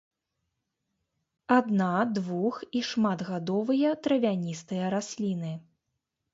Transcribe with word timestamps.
Адна-, 1.57 2.07
двух- 2.17 2.59
і 2.81 2.83
шматгадовыя 2.89 3.95
травяністыя 4.03 4.93
расліны. 4.99 5.57